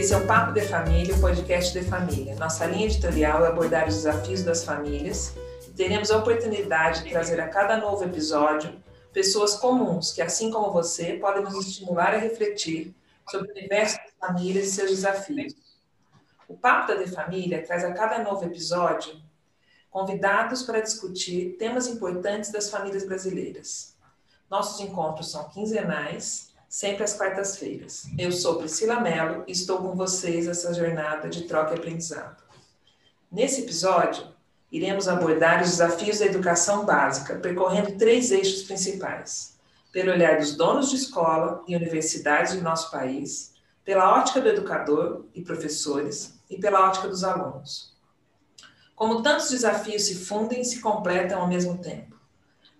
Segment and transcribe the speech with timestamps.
[0.00, 2.34] Esse é o Papo de Família, o podcast de família.
[2.36, 5.36] Nossa linha editorial é abordar os desafios das famílias
[5.68, 8.82] e teremos a oportunidade de trazer a cada novo episódio
[9.12, 12.96] pessoas comuns que, assim como você, podem nos estimular a refletir
[13.30, 15.52] sobre o universo das famílias e seus desafios.
[16.48, 19.20] O Papo da De Família traz a cada novo episódio
[19.90, 23.94] convidados para discutir temas importantes das famílias brasileiras.
[24.50, 28.04] Nossos encontros são quinzenais, sempre às quartas-feiras.
[28.16, 32.44] Eu sou Priscila Mello e estou com vocês nessa jornada de troca e aprendizado.
[33.30, 34.28] Nesse episódio,
[34.70, 39.58] iremos abordar os desafios da educação básica, percorrendo três eixos principais:
[39.90, 43.52] pelo olhar dos donos de escola e universidades do nosso país,
[43.84, 47.96] pela ótica do educador e professores e pela ótica dos alunos.
[48.94, 52.16] Como tantos desafios se fundem e se completam ao mesmo tempo.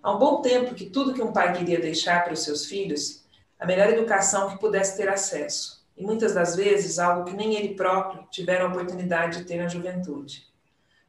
[0.01, 3.20] Há um bom tempo que tudo que um pai queria deixar para os seus filhos,
[3.61, 7.75] a melhor educação que pudesse ter acesso, e muitas das vezes algo que nem ele
[7.75, 10.49] próprio tiveram a oportunidade de ter na juventude.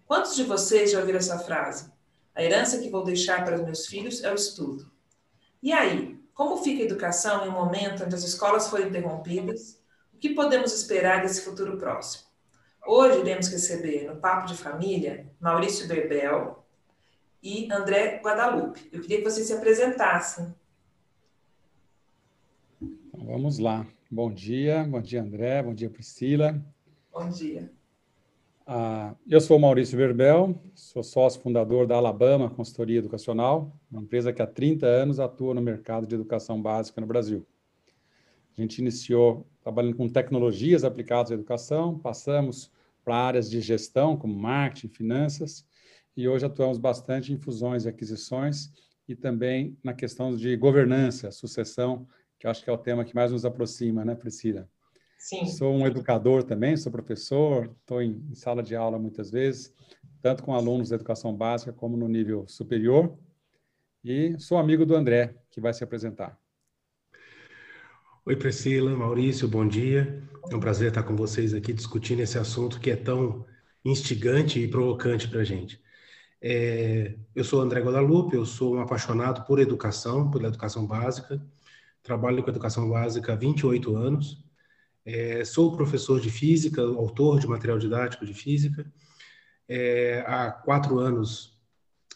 [0.05, 1.89] Quantos de vocês já ouviram essa frase?
[2.35, 4.91] A herança que vou deixar para os meus filhos é o estudo.
[5.63, 9.79] E aí, como fica a educação em um momento onde as escolas foram interrompidas?
[10.13, 12.25] O que podemos esperar desse futuro próximo?
[12.85, 16.65] Hoje iremos receber no Papo de Família Maurício Berbel
[17.41, 18.89] e André Guadalupe.
[18.91, 20.53] Eu queria que vocês se apresentassem.
[23.31, 23.87] Vamos lá.
[24.11, 26.61] Bom dia, bom dia André, bom dia Priscila.
[27.13, 27.71] Bom dia.
[28.67, 34.41] Ah, eu sou Maurício Verbel, sou sócio fundador da Alabama Consultoria Educacional, uma empresa que
[34.41, 37.47] há 30 anos atua no mercado de educação básica no Brasil.
[38.57, 42.69] A gente iniciou trabalhando com tecnologias aplicadas à educação, passamos
[43.01, 45.65] para áreas de gestão, como marketing, finanças,
[46.17, 48.69] e hoje atuamos bastante em fusões e aquisições
[49.07, 52.05] e também na questão de governança, sucessão,
[52.41, 54.67] que eu acho que é o tema que mais nos aproxima, né, Priscila?
[55.15, 55.45] Sim.
[55.45, 59.71] Sou um educador também, sou professor, estou em, em, sala de aula muitas vezes,
[60.23, 63.15] tanto com alunos da educação básica como no nível superior.
[64.03, 66.35] E sou amigo do André, que vai se apresentar.
[68.25, 70.23] Oi, Priscila, Maurício, bom dia.
[70.49, 73.45] É um prazer estar com vocês aqui discutindo esse assunto que é tão
[73.85, 75.79] instigante e provocante para a gente.
[76.41, 81.39] É, eu sou André Guadalupe, eu sou um apaixonado por educação, pela educação básica.
[82.03, 84.43] Trabalho com educação básica há 28 anos
[85.05, 88.91] é, sou professor de física, autor de material didático de física.
[89.67, 91.59] É, há quatro anos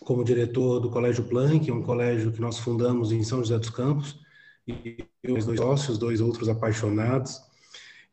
[0.01, 4.19] como diretor do Colégio Planck, um colégio que nós fundamos em São José dos Campos,
[4.67, 4.97] e
[5.27, 7.41] os dois sócios, dois outros apaixonados,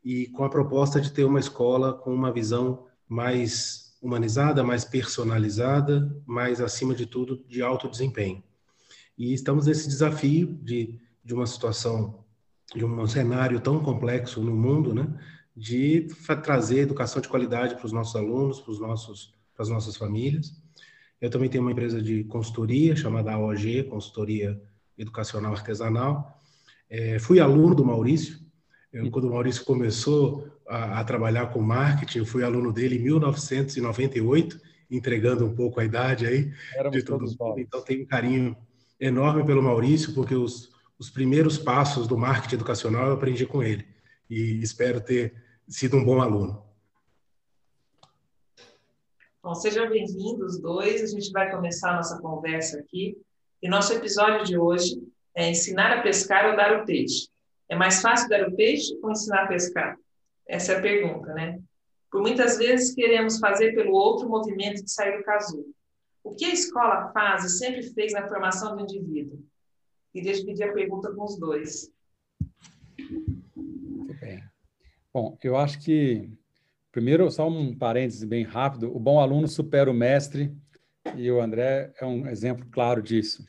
[0.03, 6.15] e com a proposta de ter uma escola com uma visão mais humanizada, mais personalizada,
[6.25, 8.43] mais, acima de tudo, de alto desempenho.
[9.17, 12.23] E estamos nesse desafio de, de uma situação
[12.75, 15.07] de um cenário tão complexo no mundo, né,
[15.55, 16.07] de
[16.43, 20.51] trazer educação de qualidade para os nossos alunos, para os nossos para as nossas famílias.
[21.21, 24.59] Eu também tenho uma empresa de consultoria chamada AOG, Consultoria
[24.97, 26.41] Educacional Artesanal.
[26.89, 28.39] É, fui aluno do Maurício.
[28.91, 33.03] Eu, quando o Maurício começou a, a, trabalhar com marketing, eu fui aluno dele em
[33.03, 34.59] 1998,
[34.91, 37.59] entregando um pouco a idade aí Éramos de todo mundo.
[37.59, 38.55] Então tenho um carinho
[38.99, 40.72] enorme pelo Maurício, porque os,
[41.03, 43.85] os primeiros passos do marketing educacional eu aprendi com ele
[44.29, 45.35] e espero ter
[45.67, 46.63] sido um bom aluno.
[49.43, 51.03] Bom, sejam bem-vindos dois.
[51.03, 53.17] A gente vai começar a nossa conversa aqui.
[53.61, 55.05] E nosso episódio de hoje
[55.35, 57.27] é ensinar a pescar ou dar o peixe.
[57.67, 59.97] É mais fácil dar o peixe ou ensinar a pescar?
[60.47, 61.59] Essa é a pergunta, né?
[62.09, 65.65] Por muitas vezes queremos fazer pelo outro movimento de sair do casulo.
[66.23, 69.43] O que a escola faz e sempre fez na formação do indivíduo?
[70.13, 71.91] Queria dividir a pergunta com os dois.
[73.57, 74.43] Muito bem.
[75.11, 76.29] Bom, eu acho que,
[76.91, 80.55] primeiro, só um parêntese bem rápido: o bom aluno supera o mestre,
[81.15, 83.43] e o André é um exemplo claro disso.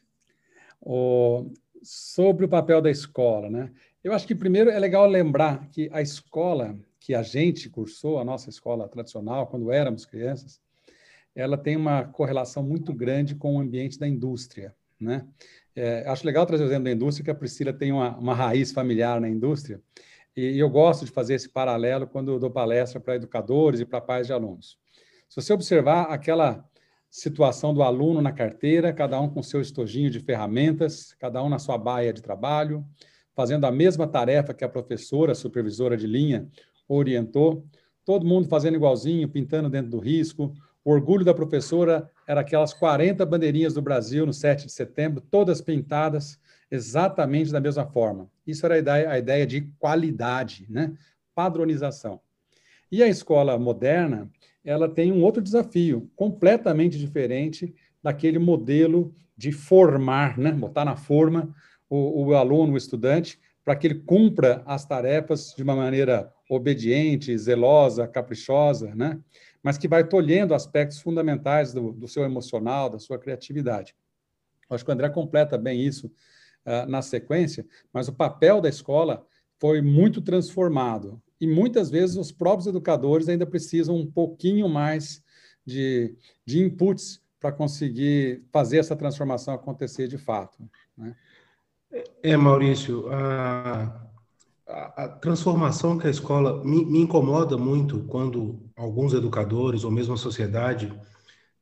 [0.80, 3.70] O, sobre o papel da escola, né?
[4.02, 8.24] Eu acho que, primeiro, é legal lembrar que a escola que a gente cursou, a
[8.24, 10.62] nossa escola tradicional, quando éramos crianças,
[11.34, 15.26] ela tem uma correlação muito grande com o ambiente da indústria, né?
[15.76, 18.70] É, acho legal trazer o exemplo da indústria, que a Priscila tem uma, uma raiz
[18.70, 19.80] familiar na indústria,
[20.36, 24.00] e, e eu gosto de fazer esse paralelo quando dou palestra para educadores e para
[24.00, 24.78] pais de alunos.
[25.28, 26.64] Se você observar aquela
[27.10, 31.58] situação do aluno na carteira, cada um com seu estojinho de ferramentas, cada um na
[31.58, 32.84] sua baia de trabalho,
[33.34, 36.48] fazendo a mesma tarefa que a professora, a supervisora de linha,
[36.88, 37.66] orientou,
[38.04, 40.54] todo mundo fazendo igualzinho, pintando dentro do risco,
[40.84, 45.60] o orgulho da professora era aquelas 40 bandeirinhas do Brasil no 7 de setembro, todas
[45.60, 46.38] pintadas
[46.70, 48.30] exatamente da mesma forma.
[48.46, 50.92] Isso era a ideia, a ideia de qualidade, né?
[51.34, 52.20] padronização.
[52.90, 54.30] E a escola moderna,
[54.64, 60.52] ela tem um outro desafio, completamente diferente daquele modelo de formar, né?
[60.52, 61.54] botar na forma
[61.88, 67.36] o, o aluno, o estudante, para que ele cumpra as tarefas de uma maneira obediente,
[67.38, 69.18] zelosa, caprichosa, né?
[69.64, 73.96] Mas que vai tolhendo aspectos fundamentais do, do seu emocional, da sua criatividade.
[74.68, 76.12] Acho que o André completa bem isso
[76.66, 79.26] uh, na sequência, mas o papel da escola
[79.58, 81.20] foi muito transformado.
[81.40, 85.22] E muitas vezes os próprios educadores ainda precisam um pouquinho mais
[85.64, 86.14] de,
[86.44, 90.58] de inputs para conseguir fazer essa transformação acontecer de fato.
[90.96, 91.16] Né?
[92.22, 94.10] É, Maurício, a,
[94.66, 100.18] a, transformação que a escola me, me, incomoda muito quando alguns educadores ou mesmo a
[100.18, 100.92] sociedade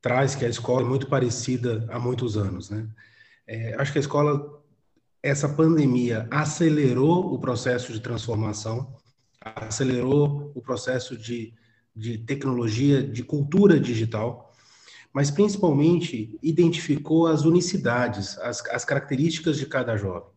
[0.01, 2.89] traz que a escola é muito parecida há muitos anos, né?
[3.47, 4.63] É, acho que a escola,
[5.23, 8.97] essa pandemia acelerou o processo de transformação,
[9.41, 11.53] acelerou o processo de,
[11.95, 14.53] de tecnologia, de cultura digital,
[15.13, 20.32] mas principalmente identificou as unicidades, as, as características de cada jovem.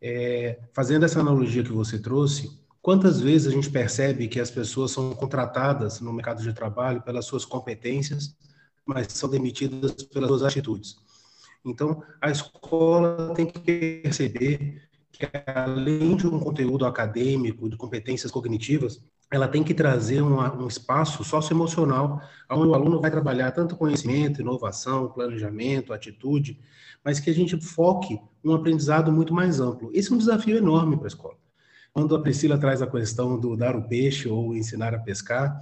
[0.00, 4.92] É, fazendo essa analogia que você trouxe, quantas vezes a gente percebe que as pessoas
[4.92, 8.36] são contratadas no mercado de trabalho pelas suas competências,
[8.86, 10.96] mas são demitidas pelas suas atitudes?
[11.64, 19.02] Então, a escola tem que perceber que, além de um conteúdo acadêmico, de competências cognitivas,
[19.30, 22.20] ela tem que trazer uma, um espaço socioemocional,
[22.50, 26.58] onde o aluno vai trabalhar tanto conhecimento, inovação, planejamento, atitude,
[27.04, 29.90] mas que a gente foque um aprendizado muito mais amplo.
[29.92, 31.36] Esse é um desafio enorme para a escola.
[31.92, 35.58] Quando a Priscila traz a questão do dar o peixe ou ensinar a pescar,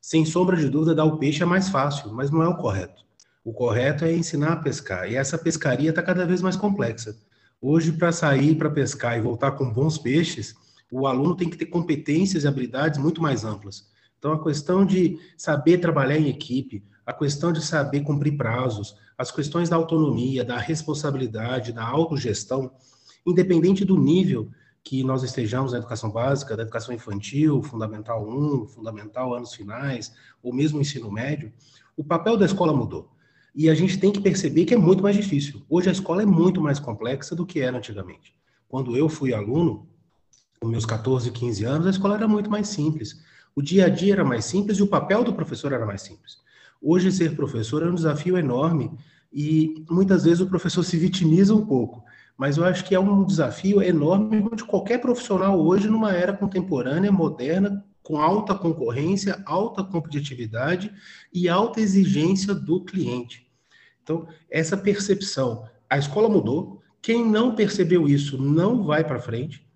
[0.00, 3.04] sem sombra de dúvida, dar o peixe é mais fácil, mas não é o correto.
[3.44, 5.10] O correto é ensinar a pescar.
[5.10, 7.16] E essa pescaria está cada vez mais complexa.
[7.60, 10.54] Hoje, para sair para pescar e voltar com bons peixes,
[10.90, 13.88] o aluno tem que ter competências e habilidades muito mais amplas.
[14.18, 19.30] Então, a questão de saber trabalhar em equipe, a questão de saber cumprir prazos, as
[19.30, 22.70] questões da autonomia, da responsabilidade, da autogestão,
[23.26, 24.50] independente do nível
[24.82, 30.52] que nós estejamos na educação básica, da educação infantil, fundamental 1, fundamental anos finais, ou
[30.52, 31.52] mesmo ensino médio,
[31.96, 33.10] o papel da escola mudou.
[33.54, 35.62] E a gente tem que perceber que é muito mais difícil.
[35.68, 38.34] Hoje a escola é muito mais complexa do que era antigamente.
[38.68, 39.87] Quando eu fui aluno,
[40.60, 43.22] com meus 14, 15 anos, a escola era muito mais simples.
[43.54, 46.38] O dia a dia era mais simples e o papel do professor era mais simples.
[46.80, 48.90] Hoje, ser professor é um desafio enorme
[49.32, 52.04] e muitas vezes o professor se vitimiza um pouco,
[52.36, 57.10] mas eu acho que é um desafio enorme de qualquer profissional hoje, numa era contemporânea,
[57.10, 60.90] moderna, com alta concorrência, alta competitividade
[61.32, 63.46] e alta exigência do cliente.
[64.02, 69.67] Então, essa percepção, a escola mudou, quem não percebeu isso não vai para frente,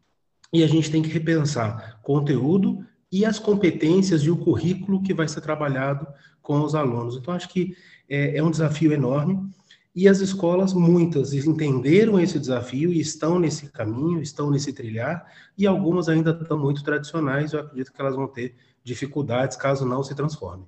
[0.52, 5.28] e a gente tem que repensar conteúdo e as competências e o currículo que vai
[5.28, 6.06] ser trabalhado
[6.40, 7.16] com os alunos.
[7.16, 7.76] Então, acho que
[8.08, 9.50] é, é um desafio enorme,
[9.94, 15.66] e as escolas, muitas, entenderam esse desafio e estão nesse caminho, estão nesse trilhar, e
[15.66, 20.14] algumas ainda estão muito tradicionais, eu acredito que elas vão ter dificuldades caso não se
[20.14, 20.66] transformem.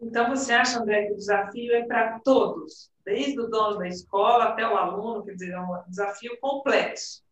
[0.00, 4.44] Então, você acha, André, que o desafio é para todos, desde o dono da escola
[4.44, 7.22] até o aluno, quer dizer, é um desafio complexo.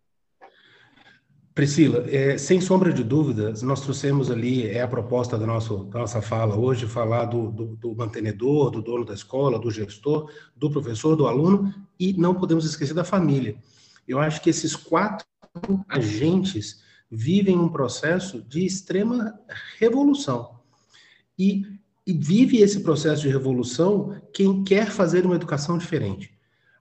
[1.59, 5.99] Priscila, é, sem sombra de dúvidas, nós trouxemos ali, é a proposta da, nosso, da
[5.99, 10.71] nossa fala hoje, falar do, do, do, mantenedor, do dono da escola, do gestor, do
[10.71, 13.57] professor, do aluno, e não podemos esquecer da família.
[14.07, 15.27] Eu acho que esses quatro
[15.89, 19.35] agentes vivem um processo de extrema
[19.81, 20.61] revolução.
[21.37, 21.65] E
[22.07, 26.33] e vive esse processo de revolução quem quer fazer uma educação diferente.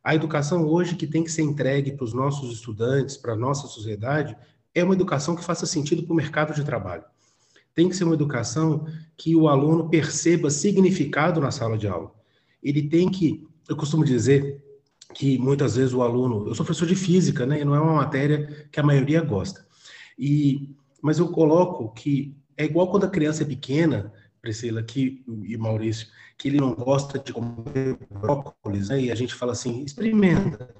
[0.02, 3.68] A educação hoje que tem que ser entregue para os nossos estudantes, para a nossa
[3.68, 4.38] sociedade,
[4.78, 7.04] é uma educação que faça sentido para o mercado de trabalho.
[7.74, 8.86] Tem que ser uma educação
[9.18, 12.14] que o aluno perceba significado na sala de aula.
[12.62, 14.64] Ele tem que, eu costumo dizer
[15.16, 17.96] que muitas vezes o aluno, eu sou professor de física, né, e não é uma
[17.96, 19.66] matéria que a maioria gosta.
[20.18, 20.70] E
[21.02, 26.08] mas eu coloco que é igual quando a criança é pequena, Priscila que, e Maurício,
[26.38, 29.02] que ele não gosta de comer brócolis, né?
[29.02, 30.74] E a gente fala assim, experimenta.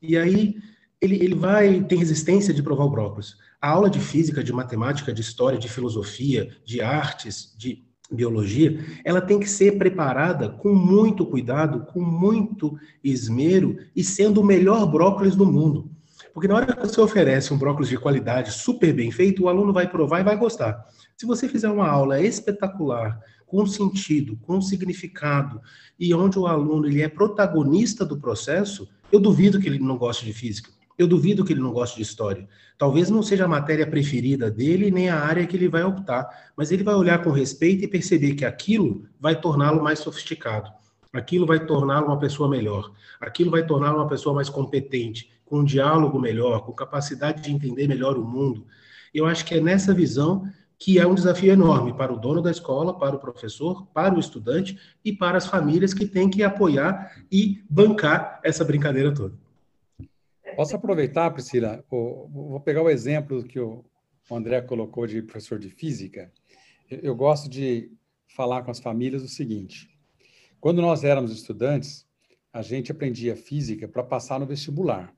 [0.00, 0.56] E aí
[1.00, 3.36] ele, ele vai ter resistência de provar o brócolis.
[3.60, 9.20] A aula de física, de matemática, de história, de filosofia, de artes, de biologia, ela
[9.20, 15.36] tem que ser preparada com muito cuidado, com muito esmero e sendo o melhor brócolis
[15.36, 15.90] do mundo.
[16.32, 19.72] Porque na hora que você oferece um brócolis de qualidade super bem feito, o aluno
[19.72, 20.86] vai provar e vai gostar.
[21.16, 25.60] Se você fizer uma aula espetacular, com sentido, com significado,
[25.98, 30.24] e onde o aluno ele é protagonista do processo, eu duvido que ele não goste
[30.24, 30.70] de física.
[30.98, 32.48] Eu duvido que ele não goste de história.
[32.76, 36.72] Talvez não seja a matéria preferida dele, nem a área que ele vai optar, mas
[36.72, 40.68] ele vai olhar com respeito e perceber que aquilo vai torná-lo mais sofisticado.
[41.12, 42.92] Aquilo vai torná-lo uma pessoa melhor.
[43.20, 47.86] Aquilo vai torná-lo uma pessoa mais competente, com um diálogo melhor, com capacidade de entender
[47.86, 48.66] melhor o mundo.
[49.14, 52.50] Eu acho que é nessa visão que é um desafio enorme para o dono da
[52.50, 57.24] escola, para o professor, para o estudante e para as famílias que têm que apoiar
[57.30, 59.34] e bancar essa brincadeira toda.
[60.58, 61.84] Posso aproveitar, Priscila?
[61.88, 63.84] Vou pegar o exemplo que o
[64.28, 66.32] André colocou de professor de física.
[66.90, 67.92] Eu gosto de
[68.26, 69.88] falar com as famílias o seguinte:
[70.58, 72.04] quando nós éramos estudantes,
[72.52, 75.14] a gente aprendia física para passar no vestibular.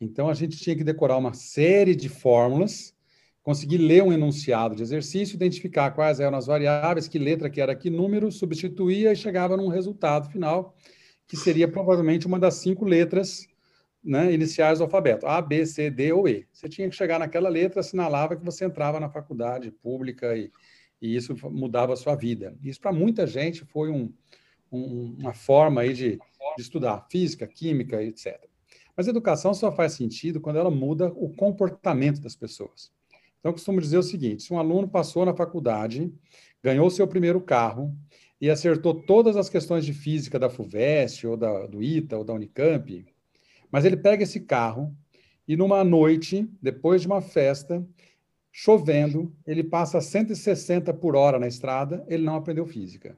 [0.00, 2.96] Então, a gente tinha que decorar uma série de fórmulas
[3.42, 7.76] conseguir ler um enunciado de exercício, identificar quais eram as variáveis, que letra que era
[7.76, 10.74] que número, substituía e chegava num resultado final,
[11.26, 13.46] que seria provavelmente uma das cinco letras
[14.02, 16.46] né, iniciais do alfabeto, A, B, C, D ou E.
[16.52, 20.50] Você tinha que chegar naquela letra, assinalava que você entrava na faculdade pública e,
[21.00, 22.56] e isso mudava a sua vida.
[22.62, 24.12] Isso para muita gente foi um,
[24.70, 26.18] um, uma forma aí de,
[26.56, 28.38] de estudar física, química, etc.
[28.96, 32.92] Mas a educação só faz sentido quando ela muda o comportamento das pessoas.
[33.38, 36.12] Então, eu costumo dizer o seguinte: se um aluno passou na faculdade,
[36.62, 37.94] ganhou seu primeiro carro
[38.40, 42.32] e acertou todas as questões de física da FUVEST, ou da, do ITA, ou da
[42.32, 43.04] Unicamp,
[43.70, 44.94] mas ele pega esse carro
[45.46, 47.86] e numa noite, depois de uma festa,
[48.50, 53.16] chovendo, ele passa 160 por hora na estrada, ele não aprendeu física.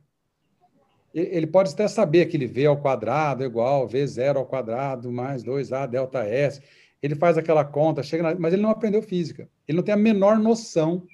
[1.12, 5.42] Ele pode até saber que ele V ao quadrado é igual V0 ao quadrado mais
[5.42, 6.62] 2A delta S
[7.02, 8.34] ele faz aquela conta, chega na...
[8.34, 9.48] mas ele não aprendeu física.
[9.66, 11.06] Ele não tem a menor noção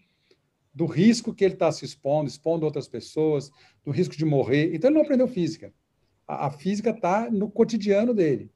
[0.75, 3.51] do risco que ele está se expondo, expondo outras pessoas,
[3.85, 4.75] do risco de morrer.
[4.75, 5.73] Então, ele não aprendeu física.
[6.27, 8.51] A, a física está no cotidiano dele.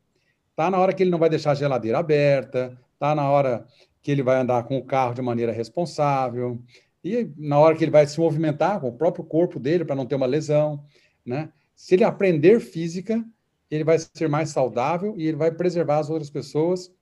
[0.61, 3.67] Está na hora que ele não vai deixar a geladeira aberta, está na hora
[4.03, 6.63] que ele vai andar com o carro de maneira responsável,
[7.03, 10.05] e na hora que ele vai se movimentar com o próprio corpo dele para não
[10.05, 10.85] ter uma lesão.
[11.25, 11.51] Né?
[11.75, 13.25] Se ele aprender física,
[13.71, 16.93] ele vai ser mais saudável e ele vai preservar as outras pessoas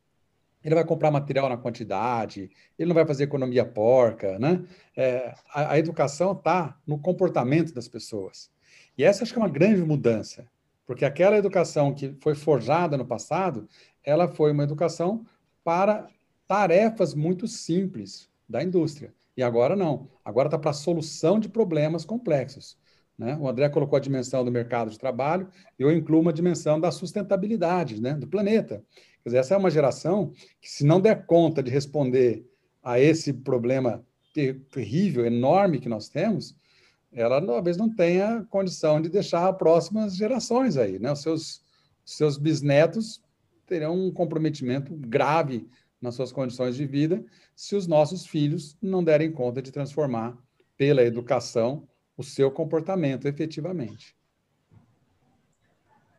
[0.63, 4.65] ele vai comprar material na quantidade, ele não vai fazer economia porca, né?
[4.97, 8.51] É, a, a, educação está no comportamento das pessoas.
[8.97, 10.49] E essa acho que é uma grande mudança,
[10.89, 13.69] porque aquela educação que foi forjada no passado,
[14.03, 15.23] ela foi uma educação
[15.63, 16.09] para
[16.47, 19.13] tarefas muito simples da indústria.
[19.37, 20.09] E agora não.
[20.25, 22.79] Agora está para a solução de problemas complexos.
[23.19, 23.37] Né?
[23.39, 28.01] O André colocou a dimensão do mercado de trabalho, eu incluo uma dimensão da sustentabilidade
[28.01, 28.15] né?
[28.15, 28.83] do planeta.
[29.23, 32.47] Quer dizer, essa é uma geração que, se não der conta de responder
[32.83, 34.03] a esse problema
[34.71, 36.57] terrível, enorme que nós temos,
[37.13, 41.13] ela talvez não tenha condição de deixar próximas gerações aí, né?
[41.13, 41.63] Os seus,
[42.05, 43.23] seus bisnetos
[43.67, 45.69] terão um comprometimento grave
[46.01, 47.25] nas suas condições de vida
[47.55, 50.37] se os nossos filhos não derem conta de transformar
[50.77, 54.17] pela educação o seu comportamento efetivamente.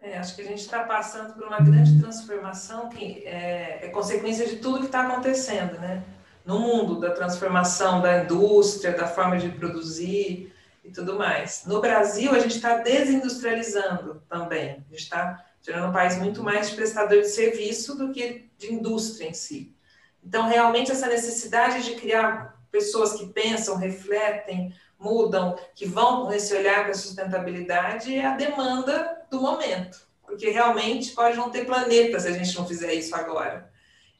[0.01, 4.48] É, acho que a gente está passando por uma grande transformação que é, é consequência
[4.48, 6.03] de tudo que está acontecendo, né?
[6.46, 10.53] No mundo da transformação da indústria, da forma de produzir
[10.89, 11.65] e tudo mais.
[11.65, 14.72] No Brasil, a gente está desindustrializando também.
[14.72, 18.74] A gente está tirando um país muito mais de prestador de serviço do que de
[18.74, 19.74] indústria em si.
[20.24, 26.81] Então, realmente, essa necessidade de criar pessoas que pensam, refletem, mudam, que vão nesse olhar
[26.81, 32.27] para a sustentabilidade é a demanda do momento, porque realmente pode não ter planeta se
[32.27, 33.72] a gente não fizer isso agora.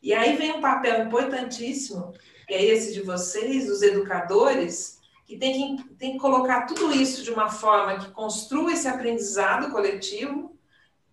[0.02, 2.14] E aí vem um papel importantíssimo,
[2.48, 4.99] que é esse de vocês, dos educadores,
[5.30, 9.70] que tem que, tem que colocar tudo isso de uma forma que construa esse aprendizado
[9.70, 10.58] coletivo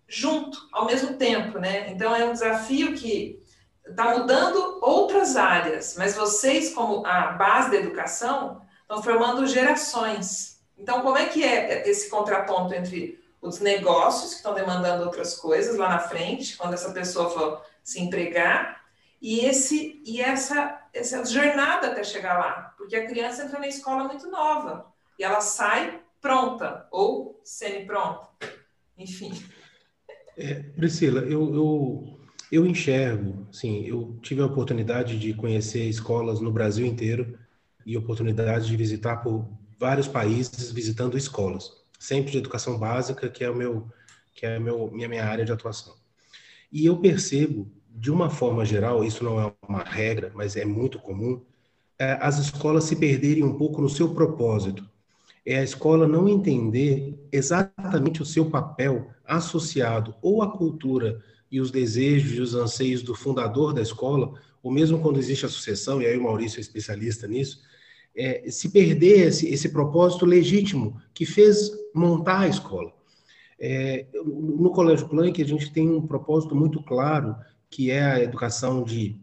[0.09, 1.91] junto, ao mesmo tempo, né?
[1.91, 3.39] Então é um desafio que
[3.87, 10.63] está mudando outras áreas, mas vocês, como a base da educação, estão formando gerações.
[10.79, 15.77] Então, como é que é esse contraponto entre os negócios que estão demandando outras coisas
[15.77, 18.81] lá na frente, quando essa pessoa for se empregar,
[19.21, 24.05] e esse e essa essa jornada até chegar lá, porque a criança entra na escola
[24.05, 24.87] muito nova
[25.19, 28.29] e ela sai pronta ou semi-pronta,
[28.97, 29.33] enfim.
[30.37, 32.19] É, Priscila, eu, eu,
[32.51, 37.39] eu enxergo, sim, eu tive a oportunidade de conhecer escolas no Brasil inteiro
[37.85, 43.51] e oportunidade de visitar por vários países visitando escolas, sempre de educação básica, que é
[43.51, 43.89] o meu
[44.35, 45.95] que é meu minha minha área de atuação.
[46.71, 50.99] E eu percebo, de uma forma geral, isso não é uma regra, mas é muito
[50.99, 51.41] comum,
[51.99, 54.87] é, as escolas se perderem um pouco no seu propósito.
[55.45, 61.71] É a escola não entender exatamente o seu papel associado ou à cultura e os
[61.71, 66.07] desejos e os anseios do fundador da escola, ou mesmo quando existe a sucessão, e
[66.07, 67.63] aí o Maurício é especialista nisso,
[68.15, 72.93] é, se perder esse, esse, propósito legítimo que fez montar a escola.
[73.59, 77.37] É, no Colégio Planck, a gente tem um propósito muito claro,
[77.71, 79.21] que é a educação de,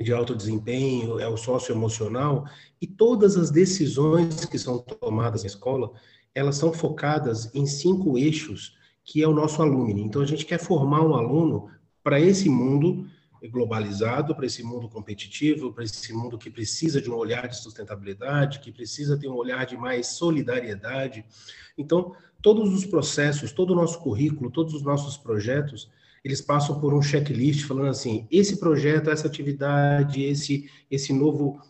[0.00, 2.46] de alto desempenho, é o socioemocional,
[2.80, 5.92] e todas as decisões que são tomadas na escola,
[6.34, 9.98] elas são focadas em cinco eixos, que é o nosso aluno.
[9.98, 11.68] Então, a gente quer formar um aluno
[12.02, 13.06] para esse mundo
[13.48, 18.60] globalizado, para esse mundo competitivo, para esse mundo que precisa de um olhar de sustentabilidade,
[18.60, 21.24] que precisa ter um olhar de mais solidariedade.
[21.76, 25.90] Então, todos os processos, todo o nosso currículo, todos os nossos projetos,
[26.24, 31.60] eles passam por um checklist falando assim: esse projeto, essa atividade, esse esse novo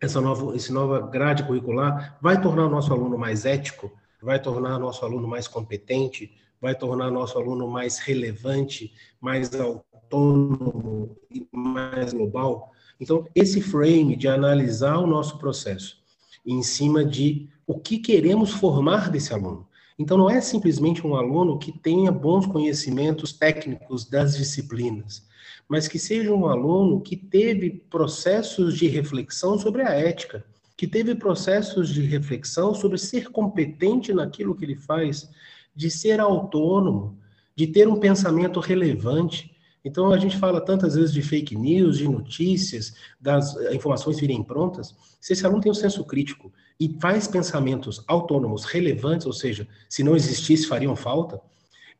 [0.00, 4.76] essa nova esse nova grade curricular vai tornar o nosso aluno mais ético, vai tornar
[4.76, 11.46] o nosso aluno mais competente, vai tornar o nosso aluno mais relevante, mais autônomo e
[11.52, 12.72] mais global.
[13.00, 16.00] Então, esse frame de analisar o nosso processo
[16.46, 19.66] em cima de o que queremos formar desse aluno.
[19.98, 25.26] Então, não é simplesmente um aluno que tenha bons conhecimentos técnicos das disciplinas,
[25.68, 30.44] mas que seja um aluno que teve processos de reflexão sobre a ética,
[30.76, 35.28] que teve processos de reflexão sobre ser competente naquilo que ele faz,
[35.74, 37.18] de ser autônomo,
[37.54, 39.52] de ter um pensamento relevante,
[39.84, 44.94] então a gente fala tantas vezes de fake news, de notícias, das informações virem prontas.
[45.20, 46.52] Se esse aluno tem um senso crítico
[46.82, 51.40] e faz pensamentos autônomos relevantes, ou seja, se não existisse fariam falta,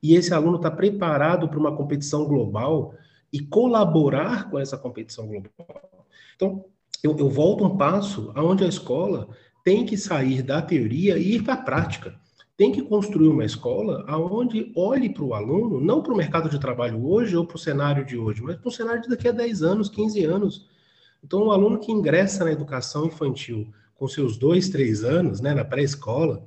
[0.03, 2.93] e esse aluno está preparado para uma competição global
[3.33, 6.07] e colaborar com essa competição global.
[6.35, 6.65] Então
[7.01, 9.29] eu, eu volto um passo aonde a escola
[9.63, 12.21] tem que sair da teoria e ir para a prática
[12.57, 16.59] tem que construir uma escola aonde olhe para o aluno, não para o mercado de
[16.59, 19.33] trabalho hoje ou para o cenário de hoje, mas para o cenário de daqui a
[19.33, 20.69] 10 anos, 15 anos.
[21.25, 25.65] Então, um aluno que ingressa na educação infantil com seus dois, três anos, né, na
[25.65, 26.45] pré-escola,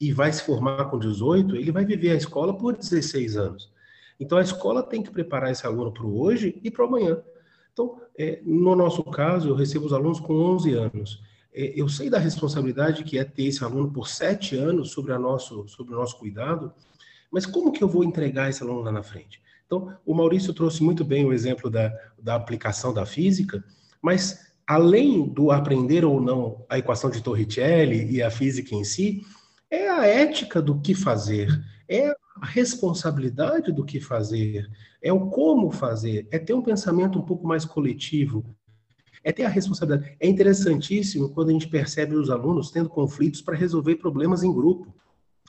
[0.00, 3.70] e vai se formar com 18, ele vai viver a escola por 16 anos.
[4.18, 7.22] Então, a escola tem que preparar esse aluno para o hoje e para o amanhã.
[7.72, 11.22] Então, é, no nosso caso, eu recebo os alunos com 11 anos.
[11.54, 15.18] É, eu sei da responsabilidade que é ter esse aluno por sete anos sobre, a
[15.18, 16.72] nosso, sobre o nosso cuidado,
[17.30, 19.40] mas como que eu vou entregar esse aluno lá na frente?
[19.66, 23.64] Então, o Maurício trouxe muito bem o exemplo da, da aplicação da física,
[24.00, 29.24] mas além do aprender ou não a equação de Torricelli e a física em si,
[29.70, 31.48] é a ética do que fazer,
[31.88, 34.68] é a responsabilidade do que fazer,
[35.00, 38.44] é o como fazer, é ter um pensamento um pouco mais coletivo,
[39.22, 40.16] é ter a responsabilidade.
[40.20, 44.94] É interessantíssimo quando a gente percebe os alunos tendo conflitos para resolver problemas em grupo.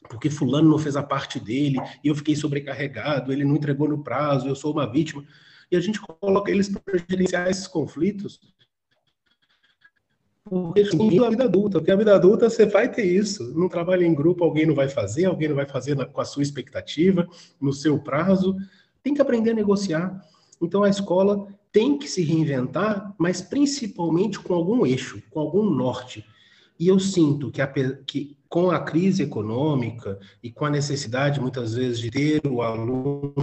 [0.10, 4.04] Porque fulano não fez a parte dele, e eu fiquei sobrecarregado, ele não entregou no
[4.04, 5.24] prazo, eu sou uma vítima.
[5.70, 8.40] E a gente coloca eles para gerenciar esses conflitos
[10.48, 13.54] porque a vida adulta, porque a vida adulta você vai ter isso.
[13.54, 16.26] Num trabalho em grupo, alguém não vai fazer, alguém não vai fazer na, com a
[16.26, 17.28] sua expectativa,
[17.60, 18.56] no seu prazo.
[19.04, 20.22] Tem que aprender a negociar.
[20.62, 26.26] Então a escola tem que se reinventar, mas principalmente com algum eixo, com algum norte.
[26.80, 31.74] E eu sinto que, a, que com a crise econômica e com a necessidade, muitas
[31.74, 33.34] vezes, de ter o aluno,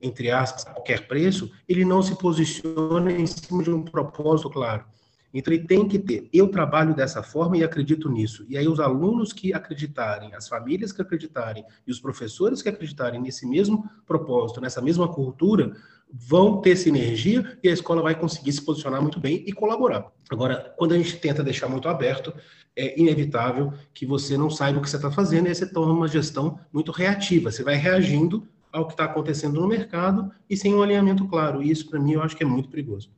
[0.00, 4.84] entre aspas, a qualquer preço, ele não se posiciona em cima de um propósito claro.
[5.32, 6.28] Então, ele tem que ter.
[6.32, 8.44] Eu trabalho dessa forma e acredito nisso.
[8.48, 13.20] E aí, os alunos que acreditarem, as famílias que acreditarem e os professores que acreditarem
[13.20, 15.72] nesse mesmo propósito, nessa mesma cultura,
[16.12, 20.12] vão ter sinergia e a escola vai conseguir se posicionar muito bem e colaborar.
[20.30, 22.34] Agora, quando a gente tenta deixar muito aberto,
[22.76, 25.92] é inevitável que você não saiba o que você está fazendo e aí você toma
[25.92, 27.50] uma gestão muito reativa.
[27.50, 31.62] Você vai reagindo ao que está acontecendo no mercado e sem um alinhamento claro.
[31.62, 33.10] E isso, para mim, eu acho que é muito perigoso.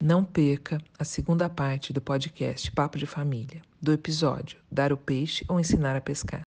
[0.00, 5.44] Não perca a segunda parte do podcast Papo de Família, do episódio Dar o Peixe
[5.48, 6.42] ou Ensinar a Pescar.